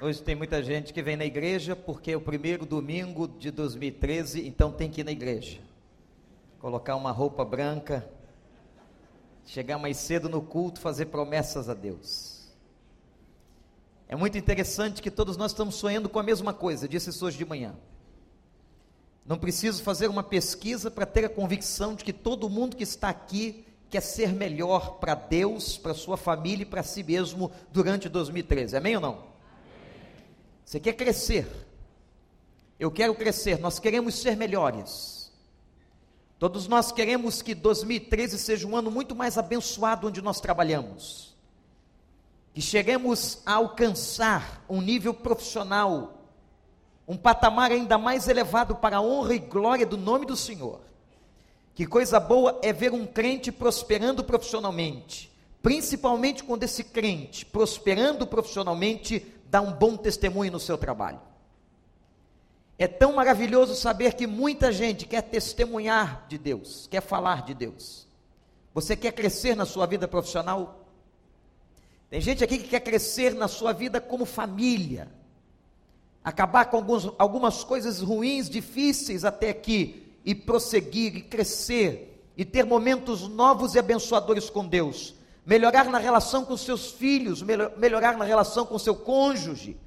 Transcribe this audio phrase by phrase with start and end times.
[0.00, 4.46] Hoje tem muita gente que vem na igreja porque é o primeiro domingo de 2013,
[4.46, 5.58] então tem que ir na igreja.
[6.60, 8.08] Colocar uma roupa branca,
[9.44, 12.46] chegar mais cedo no culto, fazer promessas a Deus.
[14.06, 17.36] É muito interessante que todos nós estamos sonhando com a mesma coisa, disse isso hoje
[17.36, 17.74] de manhã.
[19.26, 23.08] Não preciso fazer uma pesquisa para ter a convicção de que todo mundo que está
[23.08, 28.76] aqui quer ser melhor para Deus, para sua família e para si mesmo durante 2013.
[28.76, 29.27] Amém ou não?
[30.68, 31.48] Você quer crescer.
[32.78, 33.58] Eu quero crescer.
[33.58, 35.32] Nós queremos ser melhores.
[36.38, 41.34] Todos nós queremos que 2013 seja um ano muito mais abençoado onde nós trabalhamos.
[42.52, 46.28] Que cheguemos a alcançar um nível profissional,
[47.08, 50.82] um patamar ainda mais elevado para a honra e glória do nome do Senhor.
[51.74, 55.32] Que coisa boa é ver um crente prosperando profissionalmente,
[55.62, 61.20] principalmente quando esse crente, prosperando profissionalmente, dá um bom testemunho no seu trabalho.
[62.78, 68.06] É tão maravilhoso saber que muita gente quer testemunhar de Deus, quer falar de Deus.
[68.72, 70.86] Você quer crescer na sua vida profissional?
[72.08, 75.08] Tem gente aqui que quer crescer na sua vida como família,
[76.22, 82.64] acabar com alguns, algumas coisas ruins, difíceis até aqui, e prosseguir e crescer, e ter
[82.64, 85.17] momentos novos e abençoadores com Deus
[85.48, 89.78] melhorar na relação com seus filhos, melhorar na relação com seu cônjuge.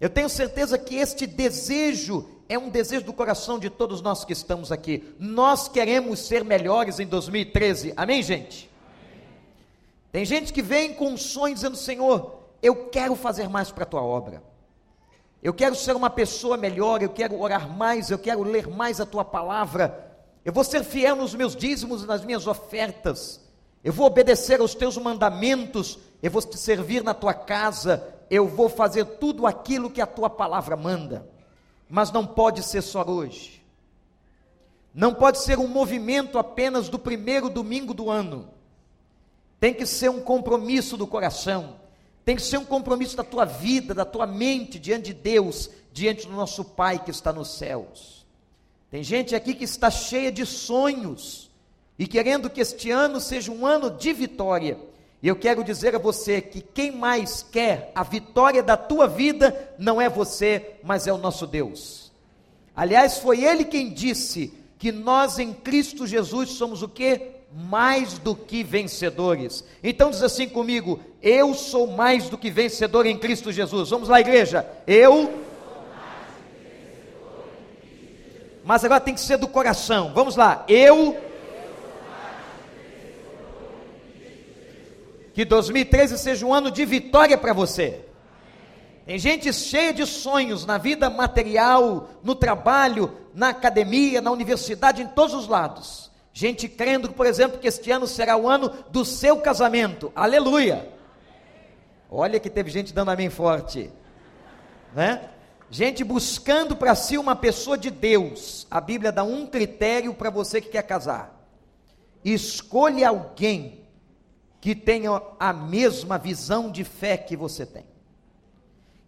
[0.00, 4.32] Eu tenho certeza que este desejo é um desejo do coração de todos nós que
[4.32, 5.14] estamos aqui.
[5.20, 7.92] Nós queremos ser melhores em 2013.
[7.94, 8.70] Amém, gente?
[9.12, 9.28] Amém.
[10.10, 13.86] Tem gente que vem com um sonho dizendo: Senhor, eu quero fazer mais para a
[13.86, 14.42] tua obra.
[15.42, 19.04] Eu quero ser uma pessoa melhor, eu quero orar mais, eu quero ler mais a
[19.04, 20.16] tua palavra.
[20.42, 23.43] Eu vou ser fiel nos meus dízimos e nas minhas ofertas
[23.84, 28.70] eu vou obedecer aos teus mandamentos, eu vou te servir na tua casa, eu vou
[28.70, 31.28] fazer tudo aquilo que a tua palavra manda.
[31.86, 33.62] Mas não pode ser só hoje.
[34.94, 38.48] Não pode ser um movimento apenas do primeiro domingo do ano.
[39.60, 41.76] Tem que ser um compromisso do coração.
[42.24, 46.26] Tem que ser um compromisso da tua vida, da tua mente diante de Deus, diante
[46.26, 48.24] do nosso Pai que está nos céus.
[48.90, 51.50] Tem gente aqui que está cheia de sonhos
[51.98, 54.78] e querendo que este ano seja um ano de vitória.
[55.22, 60.00] Eu quero dizer a você que quem mais quer a vitória da tua vida não
[60.00, 62.12] é você, mas é o nosso Deus.
[62.76, 67.32] Aliás, foi ele quem disse que nós em Cristo Jesus somos o que?
[67.54, 69.64] Mais do que vencedores.
[69.82, 73.88] Então diz assim comigo: eu sou mais do que vencedor em Cristo Jesus.
[73.88, 74.68] Vamos lá, igreja.
[74.86, 75.32] Eu
[78.64, 80.12] Mas agora tem que ser do coração.
[80.14, 80.64] Vamos lá.
[80.66, 81.16] Eu
[85.34, 88.04] Que 2013 seja um ano de vitória para você.
[89.04, 95.08] Tem gente cheia de sonhos na vida material, no trabalho, na academia, na universidade, em
[95.08, 96.10] todos os lados.
[96.32, 100.12] Gente crendo, por exemplo, que este ano será o ano do seu casamento.
[100.14, 100.88] Aleluia!
[102.08, 103.90] Olha que teve gente dando amém forte.
[104.94, 105.20] Né?
[105.68, 108.68] Gente buscando para si uma pessoa de Deus.
[108.70, 111.44] A Bíblia dá um critério para você que quer casar.
[112.24, 113.83] Escolha alguém
[114.64, 117.84] que tenha a mesma visão de fé que você tem.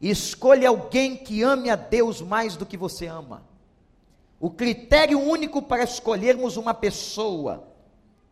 [0.03, 3.43] Escolha alguém que ame a Deus mais do que você ama.
[4.39, 7.69] O critério único para escolhermos uma pessoa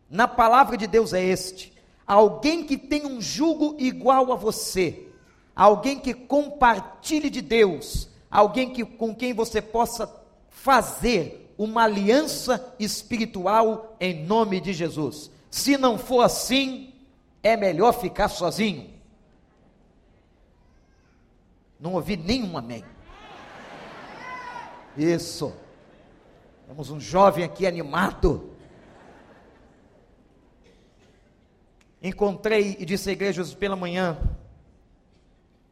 [0.07, 1.73] na palavra de Deus é este:
[2.05, 5.07] alguém que tem um jugo igual a você,
[5.55, 10.07] alguém que compartilhe de Deus, alguém que, com quem você possa
[10.47, 15.31] fazer uma aliança espiritual em nome de Jesus.
[15.49, 16.91] Se não for assim,
[17.45, 18.91] é melhor ficar sozinho.
[21.79, 22.83] Não ouvi nenhum amém.
[24.97, 25.53] Isso.
[26.65, 28.49] Temos um jovem aqui animado.
[32.01, 34.17] Encontrei e disse à igreja pela manhã.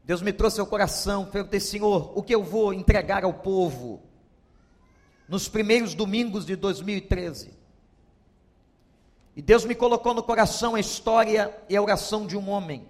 [0.04, 1.26] Deus me trouxe ao coração.
[1.26, 4.00] Perguntei, Senhor, o que eu vou entregar ao povo
[5.28, 7.63] nos primeiros domingos de 2013?
[9.36, 12.88] E Deus me colocou no coração a história e a oração de um homem.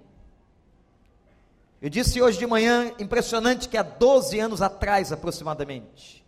[1.82, 6.24] Eu disse hoje de manhã, impressionante que há 12 anos atrás aproximadamente,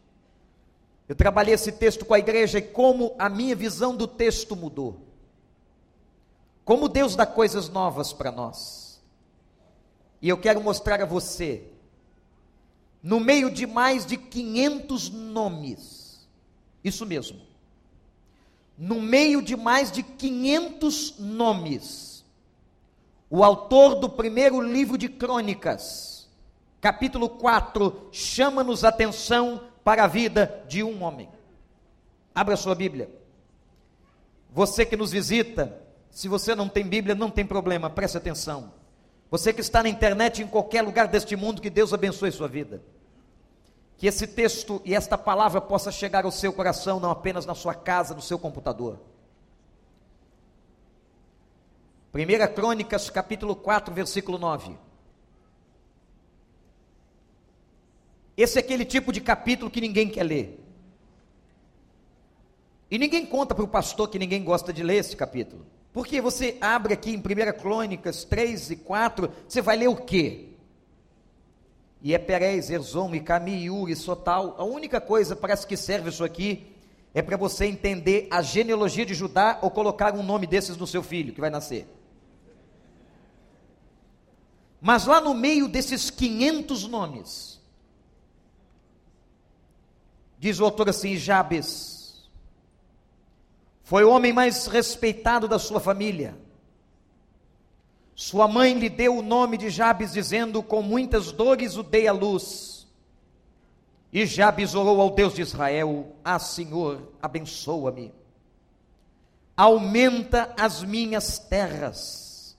[1.07, 4.99] eu trabalhei esse texto com a igreja e como a minha visão do texto mudou.
[6.63, 9.01] Como Deus dá coisas novas para nós.
[10.19, 11.63] E eu quero mostrar a você,
[13.03, 16.27] no meio de mais de 500 nomes,
[16.83, 17.39] isso mesmo,
[18.77, 22.25] no meio de mais de 500 nomes,
[23.29, 26.29] o autor do primeiro livro de crônicas,
[26.81, 31.29] capítulo 4, chama-nos atenção para a vida de um homem.
[32.33, 33.09] Abra sua Bíblia.
[34.51, 38.73] Você que nos visita, se você não tem Bíblia, não tem problema, preste atenção.
[39.29, 42.81] Você que está na internet, em qualquer lugar deste mundo, que Deus abençoe sua vida.
[43.97, 47.73] Que esse texto e esta palavra possa chegar ao seu coração, não apenas na sua
[47.73, 48.99] casa, no seu computador.
[52.13, 54.77] 1 Crônicas, capítulo 4, versículo 9.
[58.37, 60.61] Esse é aquele tipo de capítulo que ninguém quer ler.
[62.89, 65.65] E ninguém conta para o pastor que ninguém gosta de ler esse capítulo.
[65.91, 67.21] Porque você abre aqui em 1
[67.59, 70.54] Crônicas 3 e 4, você vai ler o quê?
[72.05, 74.53] E é Perez, Erzom, Icami, Yuri, Sotal.
[74.59, 76.71] A única coisa, parece que serve isso aqui,
[77.15, 81.01] é para você entender a genealogia de Judá ou colocar um nome desses no seu
[81.01, 81.87] filho que vai nascer.
[84.79, 87.59] Mas lá no meio desses 500 nomes,
[90.37, 92.29] diz o autor assim: Jabes
[93.81, 96.44] foi o homem mais respeitado da sua família
[98.15, 102.13] sua mãe lhe deu o nome de Jabes, dizendo: Com muitas dores o dei à
[102.13, 102.87] luz.
[104.11, 108.13] E Jabes orou ao Deus de Israel: Ah, Senhor, abençoa-me.
[109.57, 112.57] Aumenta as minhas terras.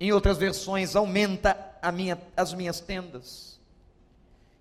[0.00, 1.56] Em outras versões, aumenta
[1.92, 3.60] minha, as minhas tendas.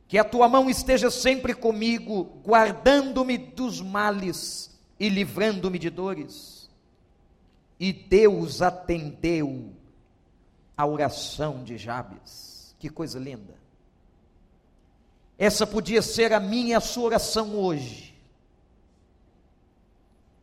[0.09, 6.56] Que a tua mão esteja sempre comigo, guardando-me dos males e livrando-me de dores
[7.79, 9.71] e Deus atendeu
[10.75, 12.75] a oração de Jabes.
[12.79, 13.55] Que coisa linda.
[15.37, 18.15] Essa podia ser a minha e a sua oração hoje.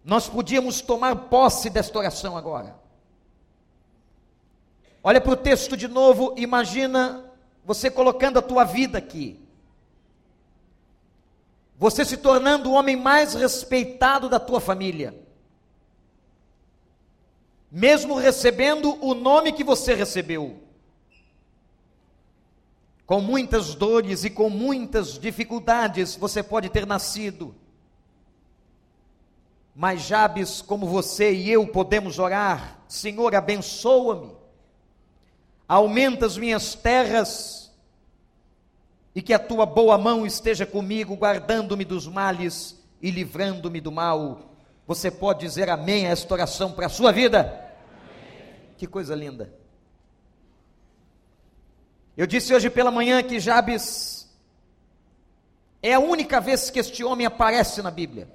[0.04, 2.76] Nós podíamos tomar posse desta oração agora.
[5.02, 7.25] Olha para o texto de novo, imagina
[7.64, 9.40] você colocando a tua vida aqui.
[11.76, 15.23] Você se tornando o homem mais respeitado da tua família
[17.76, 20.60] mesmo recebendo o nome que você recebeu.
[23.04, 27.52] Com muitas dores e com muitas dificuldades você pode ter nascido.
[29.74, 34.36] Mas Jabes, como você e eu podemos orar, Senhor, abençoa-me,
[35.66, 37.72] aumenta as minhas terras,
[39.16, 44.53] e que a tua boa mão esteja comigo, guardando-me dos males e livrando-me do mal.
[44.86, 47.62] Você pode dizer amém a esta oração para a sua vida?
[48.76, 49.52] Que coisa linda.
[52.16, 54.28] Eu disse hoje pela manhã que Jabes
[55.82, 58.28] é a única vez que este homem aparece na Bíblia.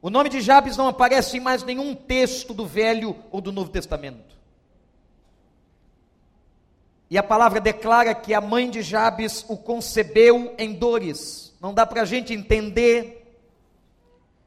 [0.00, 3.70] O nome de Jabes não aparece em mais nenhum texto do Velho ou do Novo
[3.70, 4.38] Testamento.
[7.10, 11.54] E a palavra declara que a mãe de Jabes o concebeu em dores.
[11.60, 13.17] Não dá para a gente entender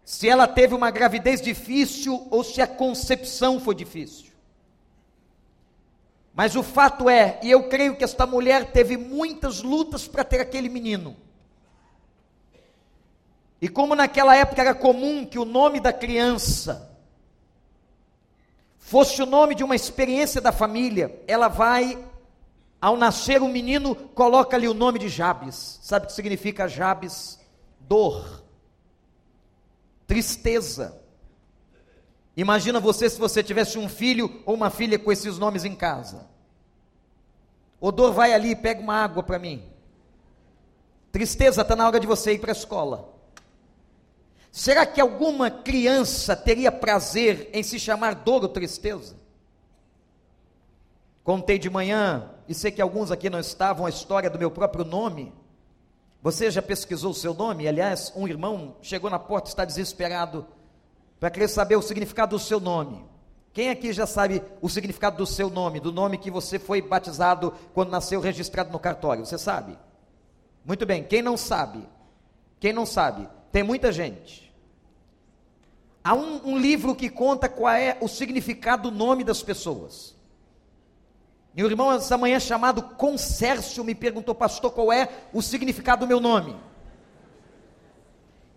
[0.04, 4.32] se ela teve uma gravidez difícil ou se a concepção foi difícil.
[6.34, 10.40] Mas o fato é, e eu creio que esta mulher teve muitas lutas para ter
[10.40, 11.16] aquele menino.
[13.62, 16.90] E como naquela época era comum que o nome da criança
[18.80, 21.98] fosse o nome de uma experiência da família, ela vai,
[22.82, 25.80] ao nascer o menino, coloca ali o nome de Jabes.
[25.82, 27.40] Sabe o que significa Jabes?
[27.82, 28.41] Dor
[30.12, 31.02] tristeza.
[32.36, 36.28] Imagina você se você tivesse um filho ou uma filha com esses nomes em casa.
[37.80, 39.64] Odor, vai ali pega uma água para mim.
[41.14, 43.10] Tristeza, está na hora de você ir para a escola.
[44.52, 49.16] Será que alguma criança teria prazer em se chamar dor ou tristeza?
[51.24, 54.84] Contei de manhã, e sei que alguns aqui não estavam, a história do meu próprio
[54.84, 55.34] nome.
[56.22, 57.68] Você já pesquisou o seu nome?
[57.68, 60.46] Aliás, um irmão chegou na porta, está desesperado,
[61.20, 63.04] para querer saber o significado do seu nome.
[63.54, 67.54] Quem aqui já sabe o significado do seu nome, do nome que você foi batizado
[67.74, 69.26] quando nasceu registrado no cartório?
[69.26, 69.78] Você sabe?
[70.64, 71.04] Muito bem.
[71.04, 71.88] Quem não sabe?
[72.60, 73.28] Quem não sabe?
[73.52, 74.54] Tem muita gente.
[76.04, 80.16] Há um, um livro que conta qual é o significado do nome das pessoas.
[81.56, 86.08] E o irmão essa manhã chamado Consércio me perguntou, pastor, qual é o significado do
[86.08, 86.56] meu nome?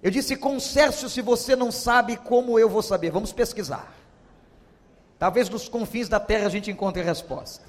[0.02, 3.10] Eu disse, Consércio, se você não sabe, como eu vou saber?
[3.10, 3.92] Vamos pesquisar.
[5.18, 7.64] Talvez nos confins da terra a gente encontre a resposta.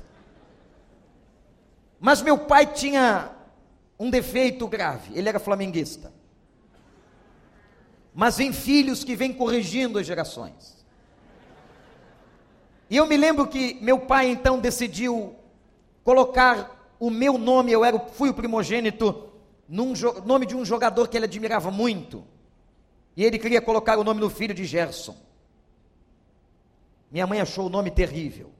[1.98, 3.32] Mas meu pai tinha
[3.98, 6.12] um defeito grave, ele era flamenguista.
[8.14, 10.75] Mas em filhos que vêm corrigindo as gerações.
[12.90, 15.36] E eu me lembro que meu pai então decidiu
[16.04, 19.30] colocar o meu nome, eu era, fui o primogênito,
[19.68, 19.94] num
[20.26, 22.24] nome de um jogador que ele admirava muito.
[23.18, 25.16] E ele queria colocar o nome no filho de Gerson.
[27.12, 28.52] Minha mãe achou o nome terrível.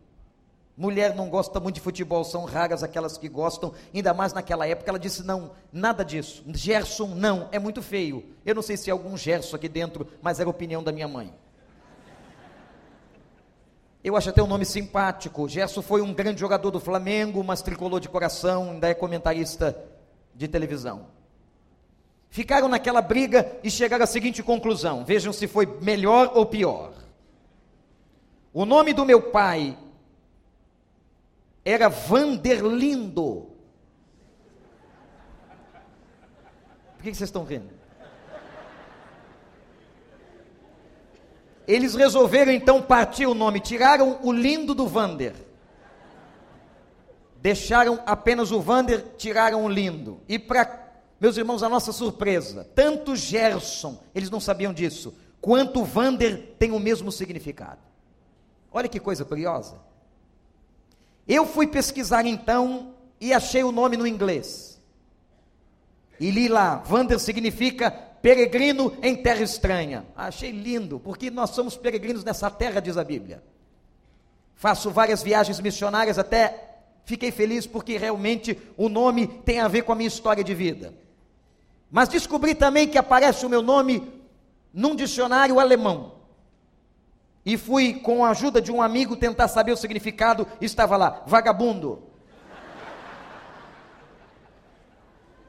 [0.78, 4.90] Mulher não gosta muito de futebol, são raras aquelas que gostam, ainda mais naquela época.
[4.90, 6.44] Ela disse: não, nada disso.
[6.48, 8.26] Gerson, não, é muito feio.
[8.46, 11.08] Eu não sei se é algum Gerson aqui dentro, mas era a opinião da minha
[11.08, 11.34] mãe.
[14.06, 15.50] Eu acho até um nome simpático.
[15.50, 19.76] Gerson foi um grande jogador do Flamengo, mas tricolor de coração, ainda é comentarista
[20.36, 21.08] de televisão.
[22.30, 26.94] Ficaram naquela briga e chegaram à seguinte conclusão: vejam se foi melhor ou pior.
[28.54, 29.76] O nome do meu pai
[31.66, 33.50] era Vanderlindo.
[36.96, 37.75] Por que vocês estão rindo?
[41.68, 45.34] Eles resolveram então partir o nome, tiraram o lindo do Vander.
[47.42, 50.20] Deixaram apenas o Vander, tiraram o lindo.
[50.28, 56.56] E para, meus irmãos, a nossa surpresa, tanto Gerson, eles não sabiam disso, quanto Vander
[56.58, 57.82] tem o mesmo significado.
[58.72, 59.80] Olha que coisa curiosa.
[61.28, 64.75] Eu fui pesquisar então e achei o nome no inglês.
[66.20, 70.06] E li lá, Vander significa peregrino em terra estranha.
[70.16, 73.44] Achei lindo, porque nós somos peregrinos nessa terra, diz a Bíblia.
[74.56, 79.92] Faço várias viagens missionárias, até fiquei feliz porque realmente o nome tem a ver com
[79.92, 80.94] a minha história de vida.
[81.92, 84.12] Mas descobri também que aparece o meu nome
[84.74, 86.16] num dicionário alemão
[87.46, 92.02] e fui, com a ajuda de um amigo, tentar saber o significado, estava lá, vagabundo.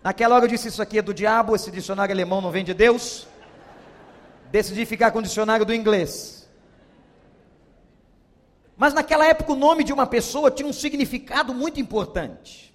[0.06, 2.72] Naquela hora eu disse: Isso aqui é do diabo, esse dicionário alemão não vem de
[2.72, 3.26] Deus.
[4.52, 6.48] Decidi ficar com o dicionário do inglês.
[8.76, 12.72] Mas naquela época o nome de uma pessoa tinha um significado muito importante.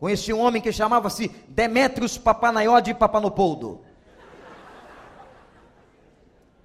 [0.00, 3.84] Conheci um homem que chamava-se Demetrius Papanaió de Papanopoldo.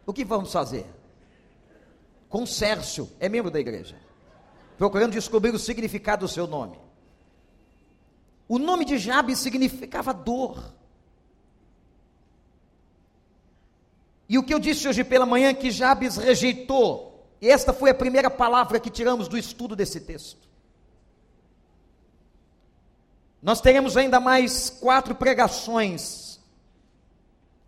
[0.05, 0.85] O que vamos fazer?
[2.29, 3.95] com Sércio, é membro da igreja,
[4.77, 6.86] procurando descobrir o significado do seu nome.
[8.47, 10.73] O nome de Jabes significava dor.
[14.29, 18.29] E o que eu disse hoje pela manhã que Jabes rejeitou, esta foi a primeira
[18.29, 20.47] palavra que tiramos do estudo desse texto.
[23.41, 26.39] Nós teremos ainda mais quatro pregações,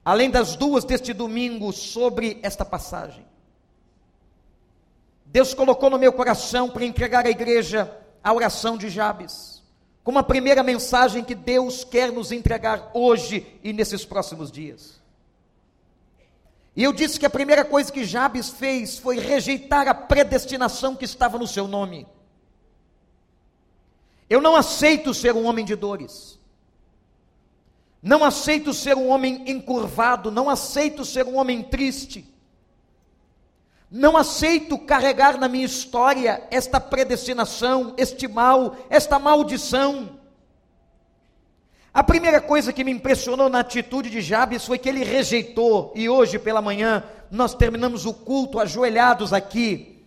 [0.03, 3.25] além das duas deste domingo, sobre esta passagem.
[5.25, 9.58] Deus colocou no meu coração para entregar à igreja a oração de Jabes,
[10.09, 14.99] como a primeira mensagem que Deus quer nos entregar hoje e nesses próximos dias.
[16.75, 21.05] E eu disse que a primeira coisa que Jabes fez foi rejeitar a predestinação que
[21.05, 22.07] estava no seu nome.
[24.27, 26.39] Eu não aceito ser um homem de dores.
[28.01, 32.27] Não aceito ser um homem encurvado, não aceito ser um homem triste.
[33.91, 40.19] Não aceito carregar na minha história esta predestinação, este mal, esta maldição.
[41.91, 46.07] A primeira coisa que me impressionou na atitude de Jabes foi que ele rejeitou, e
[46.07, 50.05] hoje pela manhã nós terminamos o culto ajoelhados aqui.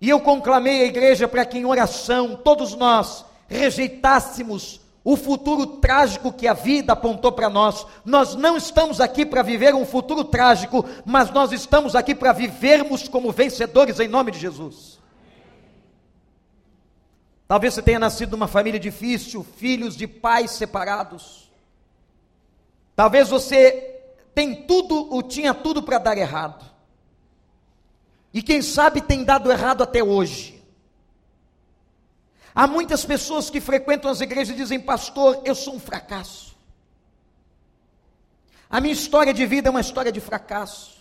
[0.00, 6.32] E eu conclamei a igreja para que em oração todos nós rejeitássemos o futuro trágico
[6.32, 7.86] que a vida apontou para nós.
[8.04, 13.08] Nós não estamos aqui para viver um futuro trágico, mas nós estamos aqui para vivermos
[13.08, 15.00] como vencedores em nome de Jesus.
[17.48, 21.50] Talvez você tenha nascido numa família difícil, filhos de pais separados.
[22.94, 24.02] Talvez você
[24.34, 26.64] tem tudo, ou tinha tudo para dar errado.
[28.32, 30.59] E quem sabe tem dado errado até hoje.
[32.54, 36.56] Há muitas pessoas que frequentam as igrejas e dizem, pastor, eu sou um fracasso.
[38.68, 41.00] A minha história de vida é uma história de fracasso.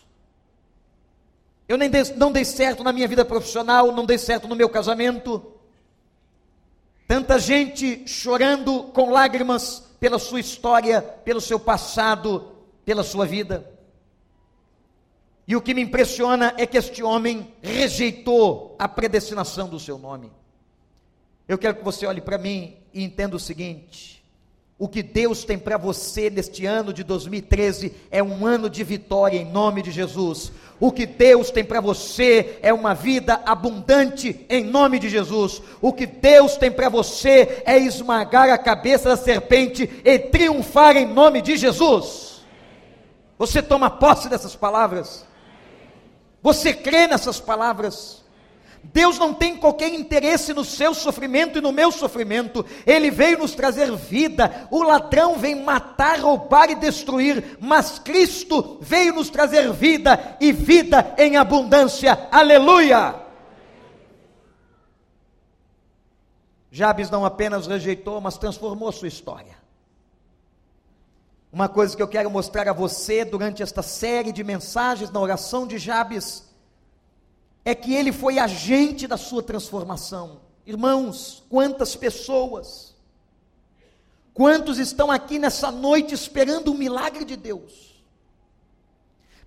[1.68, 4.70] Eu nem dei, não dei certo na minha vida profissional, não dei certo no meu
[4.70, 5.54] casamento.
[7.08, 13.70] Tanta gente chorando com lágrimas pela sua história, pelo seu passado, pela sua vida.
[15.48, 20.32] E o que me impressiona é que este homem rejeitou a predestinação do seu nome.
[21.50, 24.24] Eu quero que você olhe para mim e entenda o seguinte:
[24.78, 29.40] o que Deus tem para você neste ano de 2013 é um ano de vitória
[29.40, 30.52] em nome de Jesus.
[30.80, 35.60] O que Deus tem para você é uma vida abundante em nome de Jesus.
[35.82, 41.08] O que Deus tem para você é esmagar a cabeça da serpente e triunfar em
[41.08, 42.46] nome de Jesus.
[43.40, 45.26] Você toma posse dessas palavras?
[46.44, 48.24] Você crê nessas palavras?
[48.84, 52.66] Deus não tem qualquer interesse no seu sofrimento e no meu sofrimento.
[52.86, 54.68] Ele veio nos trazer vida.
[54.72, 61.14] O ladrão vem matar, roubar e destruir, mas Cristo veio nos trazer vida e vida
[61.18, 62.28] em abundância.
[62.32, 63.16] Aleluia!
[66.72, 69.58] Jabes não apenas rejeitou, mas transformou sua história.
[71.52, 75.66] Uma coisa que eu quero mostrar a você durante esta série de mensagens na oração
[75.66, 76.49] de Jabes
[77.64, 80.42] é que ele foi agente da sua transformação.
[80.66, 82.96] Irmãos, quantas pessoas,
[84.34, 88.04] quantos estão aqui nessa noite esperando um milagre de Deus,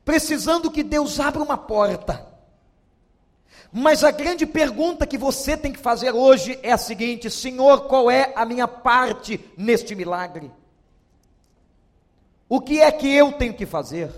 [0.05, 2.29] precisando que Deus abra uma porta.
[3.73, 8.11] Mas a grande pergunta que você tem que fazer hoje é a seguinte: Senhor, qual
[8.11, 10.51] é a minha parte neste milagre?
[12.49, 14.13] O que é que eu tenho que fazer?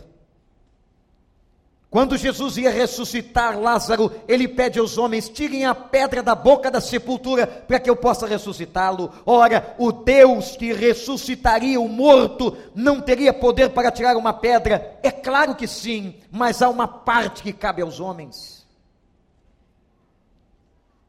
[1.94, 6.80] Quando Jesus ia ressuscitar Lázaro, ele pede aos homens: tirem a pedra da boca da
[6.80, 9.12] sepultura para que eu possa ressuscitá-lo.
[9.24, 14.98] Ora, o Deus que ressuscitaria o morto não teria poder para tirar uma pedra?
[15.04, 18.66] É claro que sim, mas há uma parte que cabe aos homens.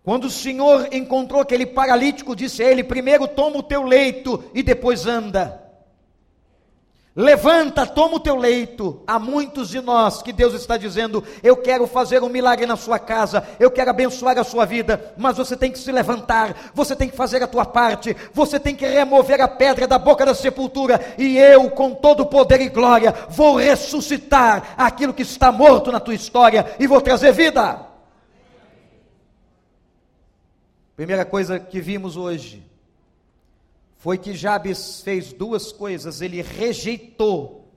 [0.04, 4.62] Quando o Senhor encontrou aquele paralítico, disse a ele: primeiro toma o teu leito e
[4.62, 5.65] depois anda.
[7.18, 9.02] Levanta, toma o teu leito.
[9.08, 13.00] Há muitos de nós que Deus está dizendo: Eu quero fazer um milagre na sua
[13.00, 17.08] casa, eu quero abençoar a sua vida, mas você tem que se levantar, você tem
[17.08, 21.00] que fazer a tua parte, você tem que remover a pedra da boca da sepultura,
[21.18, 26.16] e eu, com todo poder e glória, vou ressuscitar aquilo que está morto na tua
[26.16, 27.80] história e vou trazer vida.
[30.98, 32.75] Primeira coisa que vimos hoje
[34.06, 37.68] foi que Jabes fez duas coisas: ele rejeitou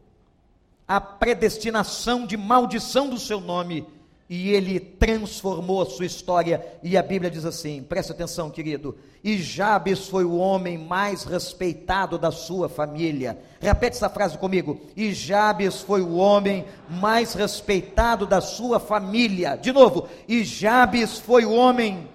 [0.86, 3.86] a predestinação de maldição do seu nome
[4.28, 6.62] e ele transformou a sua história.
[6.82, 8.94] E a Bíblia diz assim: preste atenção, querido.
[9.24, 13.38] E Jabes foi o homem mais respeitado da sua família.
[13.58, 14.82] Repete essa frase comigo.
[14.94, 19.56] E Jabes foi o homem mais respeitado da sua família.
[19.56, 20.06] De novo.
[20.28, 22.06] E Jabes foi o homem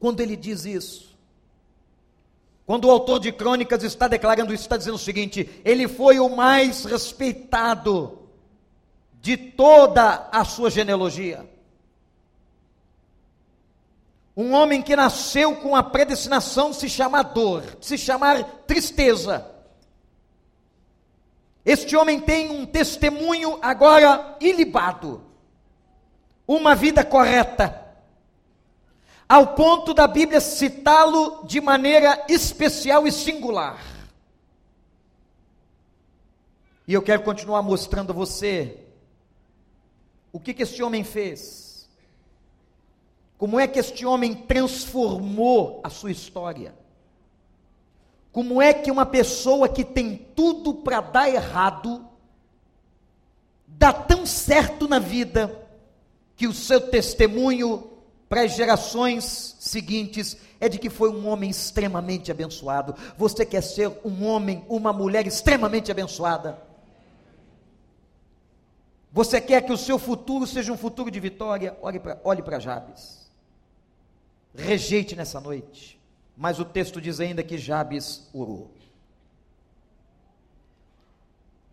[0.00, 1.10] quando ele diz isso.
[2.66, 6.28] Quando o autor de crônicas está declarando isso, está dizendo o seguinte: ele foi o
[6.28, 8.18] mais respeitado
[9.20, 11.48] de toda a sua genealogia.
[14.36, 19.46] Um homem que nasceu com a predestinação de se chamar dor, de se chamar tristeza.
[21.62, 25.22] Este homem tem um testemunho agora ilibado,
[26.46, 27.79] uma vida correta
[29.30, 33.80] ao ponto da Bíblia citá-lo de maneira especial e singular.
[36.84, 38.76] E eu quero continuar mostrando a você
[40.32, 41.88] o que, que este homem fez,
[43.38, 46.74] como é que este homem transformou a sua história,
[48.32, 52.04] como é que uma pessoa que tem tudo para dar errado,
[53.64, 55.68] dá tão certo na vida,
[56.34, 57.90] que o seu testemunho
[58.30, 62.94] para as gerações seguintes é de que foi um homem extremamente abençoado.
[63.18, 66.62] Você quer ser um homem, uma mulher extremamente abençoada?
[69.10, 71.76] Você quer que o seu futuro seja um futuro de vitória?
[71.82, 73.28] Olhe para Jabes.
[74.54, 76.00] Rejeite nessa noite.
[76.36, 78.70] Mas o texto diz ainda que Jabes orou.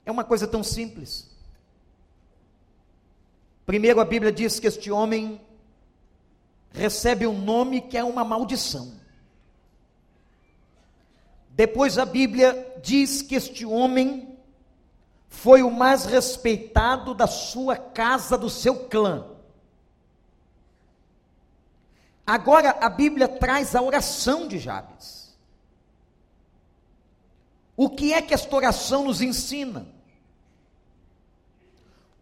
[0.03, 1.29] É uma coisa tão simples.
[3.63, 5.39] Primeiro a Bíblia diz que este homem
[6.77, 8.93] recebe um nome que é uma maldição.
[11.49, 14.37] Depois a Bíblia diz que este homem
[15.27, 19.25] foi o mais respeitado da sua casa, do seu clã.
[22.25, 25.35] Agora a Bíblia traz a oração de Jabes.
[27.75, 29.96] O que é que esta oração nos ensina?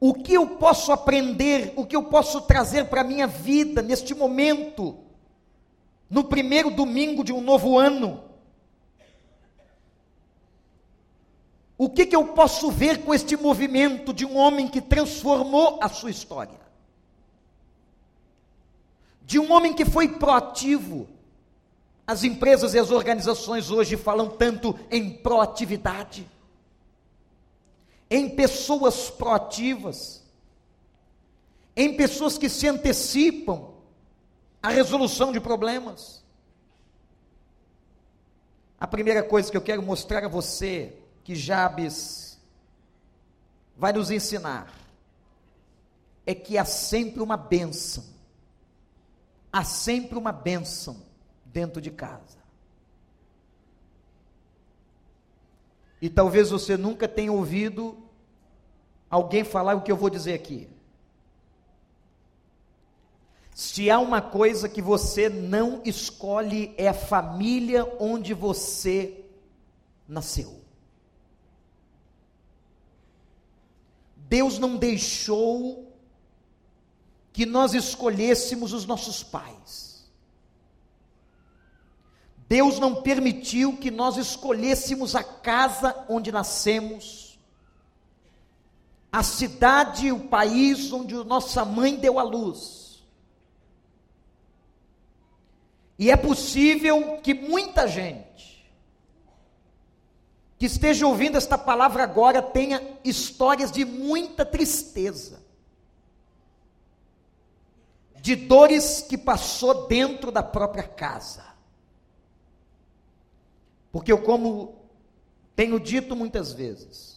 [0.07, 4.13] O que eu posso aprender, o que eu posso trazer para a minha vida neste
[4.13, 4.99] momento,
[6.07, 8.23] no primeiro domingo de um novo ano?
[11.75, 15.89] O que, que eu posso ver com este movimento de um homem que transformou a
[15.89, 16.59] sua história?
[19.23, 21.09] De um homem que foi proativo.
[22.05, 26.29] As empresas e as organizações hoje falam tanto em proatividade
[28.15, 30.23] em pessoas proativas,
[31.75, 33.73] em pessoas que se antecipam
[34.63, 36.23] à resolução de problemas.
[38.79, 42.39] A primeira coisa que eu quero mostrar a você que Jabes
[43.75, 44.73] vai nos ensinar
[46.25, 48.05] é que há sempre uma bênção.
[49.51, 51.01] Há sempre uma bênção
[51.43, 52.37] dentro de casa.
[56.01, 58.04] E talvez você nunca tenha ouvido
[59.15, 60.69] alguém falar o que eu vou dizer aqui.
[63.53, 69.25] Se há uma coisa que você não escolhe, é a família onde você
[70.05, 70.61] nasceu.
[74.17, 75.93] Deus não deixou
[77.31, 80.05] que nós escolhêssemos os nossos pais.
[82.49, 87.24] Deus não permitiu que nós escolhêssemos a casa onde nascemos,
[89.15, 93.01] a cidade, o país onde nossa mãe deu a luz.
[95.97, 98.69] E é possível que muita gente
[100.57, 105.41] que esteja ouvindo esta palavra agora tenha histórias de muita tristeza
[108.17, 111.45] de dores que passou dentro da própria casa.
[113.93, 114.75] Porque eu, como
[115.55, 117.14] tenho dito muitas vezes,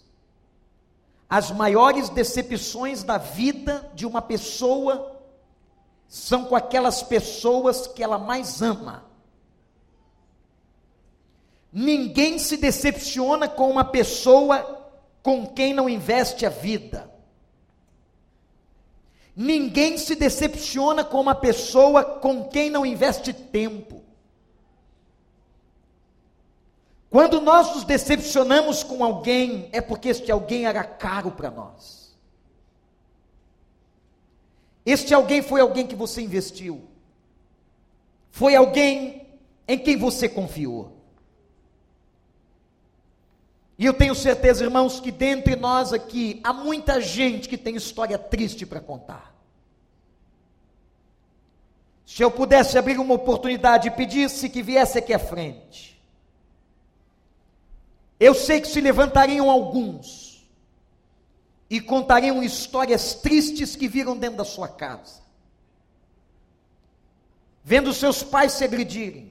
[1.29, 5.21] as maiores decepções da vida de uma pessoa
[6.09, 9.05] são com aquelas pessoas que ela mais ama.
[11.71, 14.79] Ninguém se decepciona com uma pessoa
[15.23, 17.13] com quem não investe a vida.
[19.37, 23.98] Ninguém se decepciona com uma pessoa com quem não investe tempo.
[27.11, 32.17] Quando nós nos decepcionamos com alguém, é porque este alguém era caro para nós.
[34.85, 36.87] Este alguém foi alguém que você investiu.
[38.31, 39.27] Foi alguém
[39.67, 40.99] em quem você confiou.
[43.79, 48.19] E eu tenho certeza, irmãos, que dentre nós aqui há muita gente que tem história
[48.19, 49.35] triste para contar.
[52.05, 55.98] Se eu pudesse abrir uma oportunidade e pedisse que viesse aqui à frente,
[58.21, 60.47] eu sei que se levantariam alguns
[61.71, 65.21] e contariam histórias tristes que viram dentro da sua casa,
[67.63, 69.31] vendo seus pais se agredirem,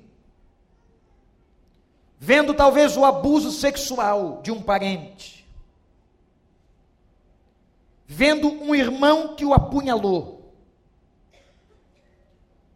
[2.20, 5.46] vendo talvez o abuso sexual de um parente,
[8.06, 10.54] vendo um irmão que o apunhalou,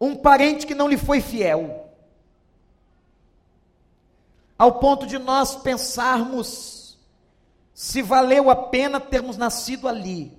[0.00, 1.81] um parente que não lhe foi fiel,
[4.62, 6.96] ao ponto de nós pensarmos
[7.74, 10.38] se valeu a pena termos nascido ali.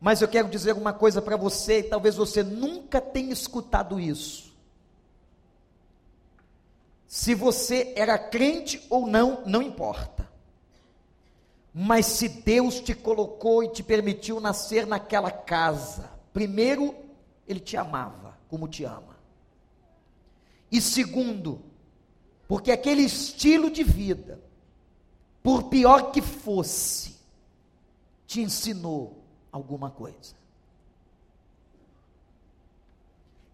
[0.00, 4.54] Mas eu quero dizer uma coisa para você, e talvez você nunca tenha escutado isso.
[7.08, 10.30] Se você era crente ou não, não importa.
[11.74, 16.94] Mas se Deus te colocou e te permitiu nascer naquela casa, primeiro,
[17.44, 19.16] Ele te amava como te ama.
[20.70, 21.71] E segundo,
[22.52, 24.38] porque aquele estilo de vida,
[25.42, 27.16] por pior que fosse,
[28.26, 30.34] te ensinou alguma coisa.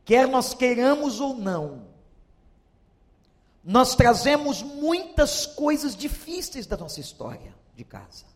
[0.05, 1.87] Quer nós queiramos ou não,
[3.63, 8.27] nós trazemos muitas coisas difíceis da nossa história de casa.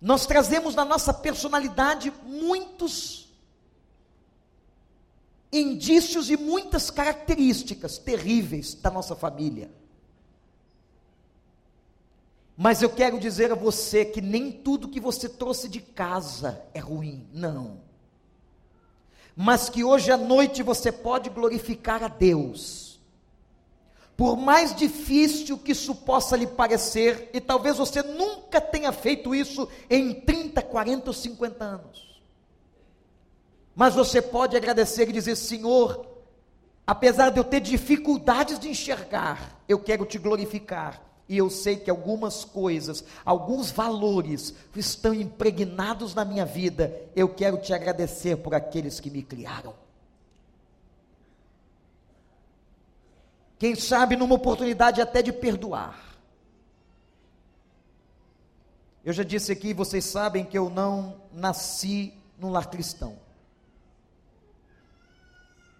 [0.00, 3.27] Nós trazemos na nossa personalidade muitos
[5.52, 9.70] indícios e muitas características terríveis da nossa família.
[12.56, 16.80] Mas eu quero dizer a você que nem tudo que você trouxe de casa é
[16.80, 17.88] ruim, não
[19.40, 22.98] mas que hoje à noite você pode glorificar a Deus.
[24.16, 29.68] Por mais difícil que isso possa lhe parecer, e talvez você nunca tenha feito isso
[29.88, 32.07] em 30, 40 ou 50 anos.
[33.78, 36.04] Mas você pode agradecer e dizer: Senhor,
[36.84, 41.88] apesar de eu ter dificuldades de enxergar, eu quero te glorificar e eu sei que
[41.88, 46.92] algumas coisas, alguns valores estão impregnados na minha vida.
[47.14, 49.72] Eu quero te agradecer por aqueles que me criaram.
[53.60, 56.18] Quem sabe numa oportunidade até de perdoar.
[59.04, 63.27] Eu já disse aqui, vocês sabem que eu não nasci num lar cristão.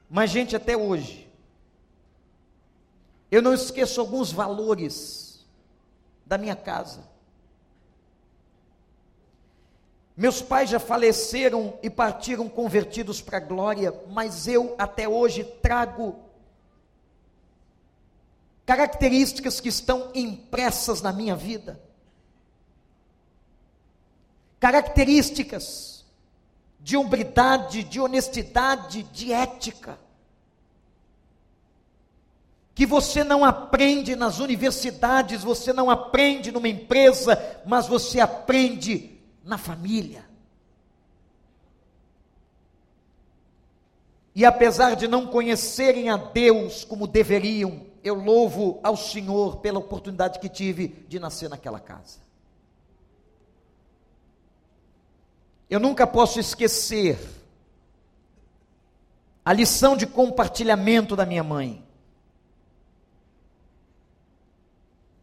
[0.09, 1.29] Mas, gente, até hoje,
[3.31, 5.47] eu não esqueço alguns valores
[6.25, 7.07] da minha casa.
[10.17, 16.19] Meus pais já faleceram e partiram convertidos para a glória, mas eu até hoje trago
[18.67, 21.81] características que estão impressas na minha vida.
[24.61, 25.98] características
[26.81, 29.99] de hombridade, de honestidade, de ética,
[32.75, 37.37] que você não aprende nas universidades, você não aprende numa empresa,
[37.67, 40.25] mas você aprende na família.
[44.33, 50.39] E apesar de não conhecerem a Deus como deveriam, eu louvo ao Senhor pela oportunidade
[50.39, 52.28] que tive de nascer naquela casa.
[55.69, 57.19] Eu nunca posso esquecer
[59.45, 61.85] a lição de compartilhamento da minha mãe.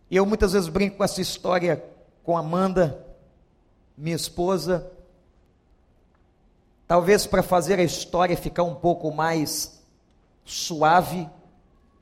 [0.10, 1.84] E eu muitas vezes brinco com essa história
[2.24, 3.06] com Amanda,
[3.98, 4.92] minha esposa,
[6.88, 9.82] Talvez para fazer a história ficar um pouco mais
[10.44, 11.28] suave,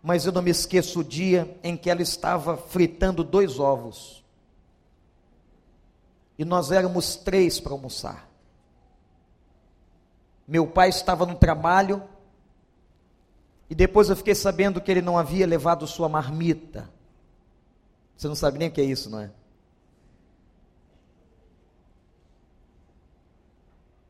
[0.02, 4.24] mas eu não me esqueço o dia em que ela estava fritando dois ovos.
[6.38, 8.30] E nós éramos três para almoçar.
[10.48, 12.04] Meu pai estava no trabalho,
[13.70, 16.90] e depois eu fiquei sabendo que ele não havia levado sua marmita.
[18.16, 19.32] Você não sabe nem o que é isso, não é?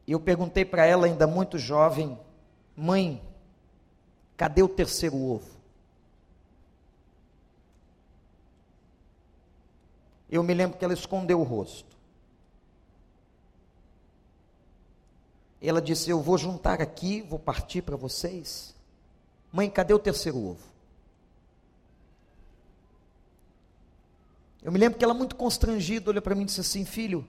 [0.06, 2.20] E eu perguntei para ela, ainda muito jovem,
[2.76, 3.24] mãe,
[4.36, 5.50] cadê o terceiro ovo?
[10.30, 11.93] Eu me lembro que ela escondeu o rosto.
[15.64, 18.76] Ela disse: Eu vou juntar aqui, vou partir para vocês.
[19.52, 20.74] Mãe, cadê o terceiro ovo?
[24.62, 27.26] Eu me lembro que ela, muito constrangida, olhou para mim e disse assim: Filho,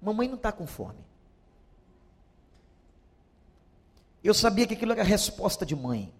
[0.00, 1.04] mamãe não está com fome.
[4.22, 6.12] Eu sabia que aquilo era resposta de mãe.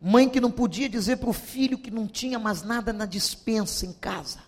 [0.00, 3.84] Mãe que não podia dizer para o filho que não tinha mais nada na dispensa
[3.84, 4.47] em casa.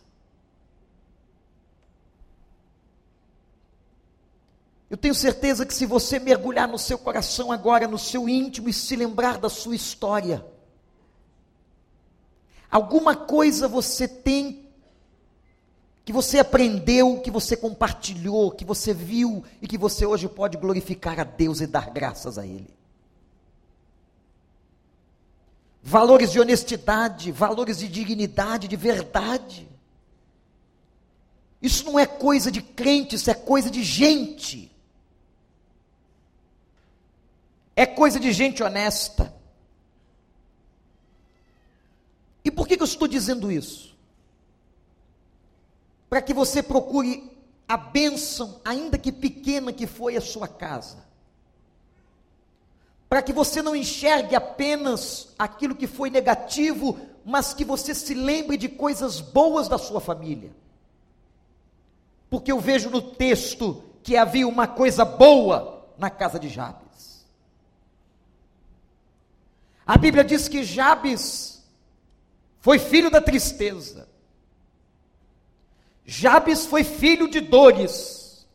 [4.90, 8.72] Eu tenho certeza que se você mergulhar no seu coração agora, no seu íntimo e
[8.72, 10.44] se lembrar da sua história,
[12.68, 14.66] alguma coisa você tem
[16.05, 21.20] que você aprendeu, que você compartilhou, que você viu e que você hoje pode glorificar
[21.20, 22.74] a Deus e dar graças a Ele.
[25.81, 29.68] Valores de honestidade, valores de dignidade, de verdade.
[31.62, 34.69] Isso não é coisa de crente, isso é coisa de gente.
[37.80, 39.32] É coisa de gente honesta.
[42.44, 43.90] E por que, eu estou dizendo isso?
[46.10, 47.30] para que você procure
[47.68, 50.98] a bênção, ainda que pequena que foi a sua casa.
[53.08, 58.56] Para que você não enxergue apenas aquilo que foi negativo, mas que você se lembre
[58.56, 60.50] de coisas boas da sua família.
[62.28, 66.79] Porque eu vejo no texto que havia uma coisa boa na casa de Jabes.
[69.90, 71.68] A Bíblia diz que Jabes
[72.61, 74.09] foi filho da tristeza.
[76.07, 78.46] Jabes foi filho de dores,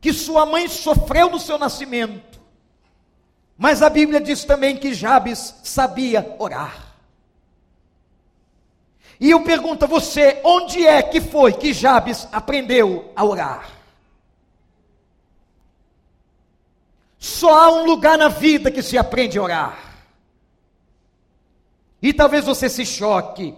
[0.00, 2.40] que sua mãe sofreu no seu nascimento.
[3.56, 6.96] Mas a Bíblia diz também que Jabes sabia orar.
[9.20, 13.75] E eu pergunto a você, onde é que foi que Jabes aprendeu a orar?
[17.26, 19.96] Só há um lugar na vida que se aprende a orar.
[22.00, 23.52] E talvez você se choque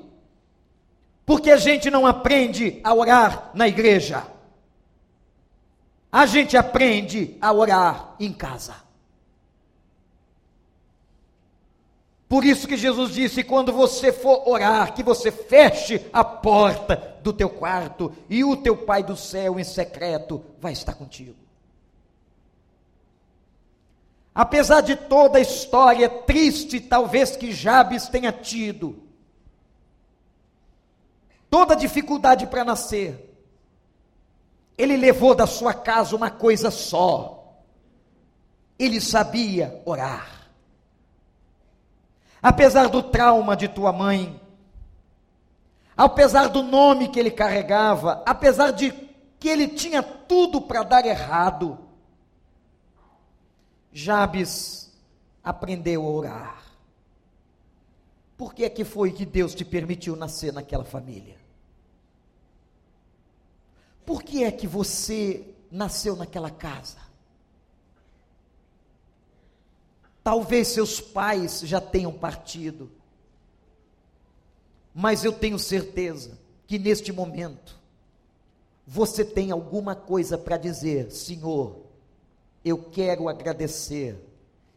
[1.27, 4.27] porque a gente não aprende a orar na igreja.
[6.11, 8.75] A gente aprende a orar em casa.
[12.27, 17.35] Por isso que Jesus disse: quando você for orar, que você feche a porta do
[17.35, 21.48] teu quarto e o teu Pai do céu em secreto vai estar contigo.
[24.39, 29.03] Apesar de toda a história triste, talvez que Jabes tenha tido,
[31.51, 33.37] toda dificuldade para nascer,
[34.79, 37.59] ele levou da sua casa uma coisa só:
[38.79, 40.49] ele sabia orar.
[42.41, 44.41] Apesar do trauma de tua mãe,
[45.97, 48.93] apesar do nome que ele carregava, apesar de
[49.41, 51.88] que ele tinha tudo para dar errado,
[53.99, 54.93] Jabes
[55.43, 56.65] aprendeu a orar.
[58.37, 61.37] Por que é que foi que Deus te permitiu nascer naquela família?
[64.07, 66.99] Por que é que você nasceu naquela casa?
[70.23, 72.89] Talvez seus pais já tenham partido,
[74.95, 77.77] mas eu tenho certeza que neste momento
[78.87, 81.88] você tem alguma coisa para dizer, Senhor,
[82.69, 84.19] eu quero agradecer,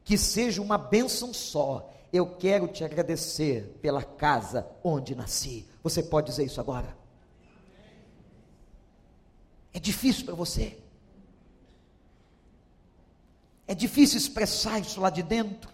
[0.04, 5.68] que seja uma bênção só, eu quero te agradecer pela casa onde nasci.
[5.84, 6.96] Você pode dizer isso agora?
[9.74, 10.78] É difícil para você?
[13.68, 15.72] É difícil expressar isso lá de dentro?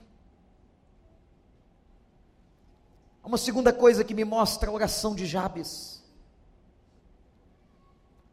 [3.23, 5.96] Uma segunda coisa que me mostra a oração de Jabes.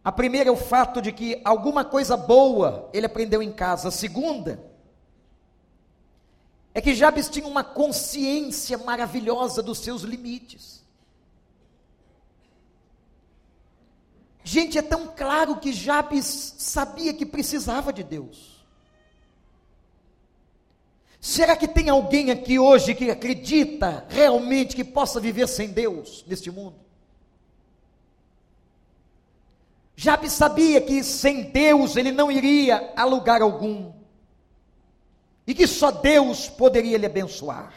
[0.04, 3.88] A primeira é o fato de que alguma coisa boa ele aprendeu em casa.
[3.88, 4.62] A segunda
[6.74, 10.84] é que Jabes tinha uma consciência maravilhosa dos seus limites.
[14.42, 18.62] Gente, é tão claro que Jabes sabia que precisava de Deus.
[21.18, 26.50] Será que tem alguém aqui hoje que acredita realmente que possa viver sem Deus neste
[26.50, 26.83] mundo?
[29.96, 33.92] Jabes sabia que sem Deus ele não iria a lugar algum.
[35.46, 37.72] E que só Deus poderia lhe abençoar.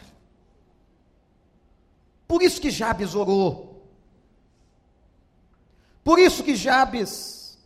[2.27, 3.86] Por isso que Jabes orou.
[6.03, 7.58] Por isso que Jabes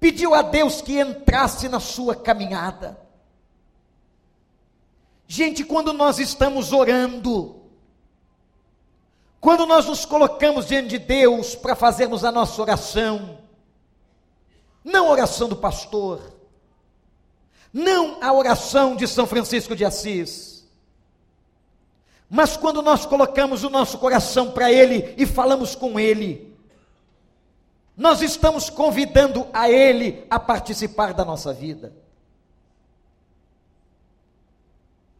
[0.00, 2.98] pediu a Deus que entrasse na sua caminhada.
[5.26, 7.59] Gente, quando nós estamos orando,
[9.40, 13.38] quando nós nos colocamos diante de Deus para fazermos a nossa oração,
[14.84, 16.20] não a oração do pastor,
[17.72, 20.68] não a oração de São Francisco de Assis,
[22.28, 26.54] mas quando nós colocamos o nosso coração para Ele e falamos com Ele,
[27.96, 31.92] nós estamos convidando a Ele a participar da nossa vida.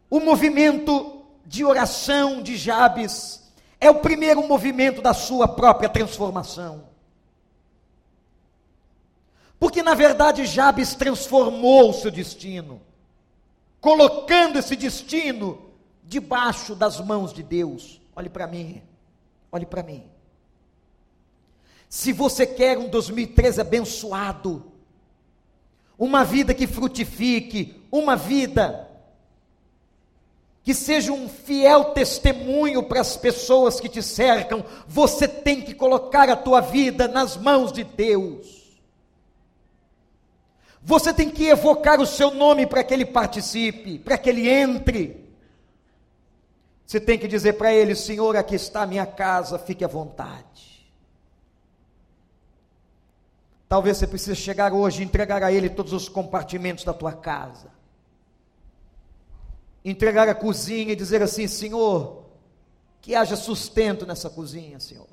[0.09, 3.40] O movimento de oração de Jabes
[3.81, 6.83] é o primeiro movimento da sua própria transformação.
[9.59, 12.79] Porque na verdade Jabes transformou o seu destino,
[13.81, 15.71] colocando esse destino
[16.03, 17.99] debaixo das mãos de Deus.
[18.15, 18.83] Olhe para mim,
[19.51, 20.03] olhe para mim.
[21.89, 24.71] Se você quer um 2013 abençoado,
[25.97, 28.90] uma vida que frutifique, uma vida
[30.63, 36.29] que seja um fiel testemunho para as pessoas que te cercam, você tem que colocar
[36.29, 38.61] a tua vida nas mãos de Deus.
[40.83, 45.29] Você tem que evocar o seu nome para que ele participe, para que ele entre.
[46.85, 50.89] Você tem que dizer para ele: Senhor, aqui está a minha casa, fique à vontade.
[53.69, 57.70] Talvez você precise chegar hoje e entregar a ele todos os compartimentos da tua casa
[59.83, 62.25] entregar a cozinha e dizer assim: Senhor,
[63.01, 65.07] que haja sustento nessa cozinha, Senhor.